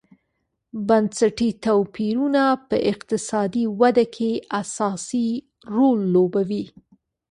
[0.87, 4.31] بنسټي توپیرونه په اقتصادي ودې کې
[4.61, 5.29] اساسي
[5.75, 6.65] رول لوبوي.